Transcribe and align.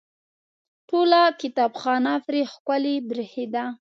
ټوله 0.89 1.21
کتابخانه 1.41 2.13
پرې 2.25 2.41
ښکلې 2.53 2.95
برېښېده. 3.09 3.65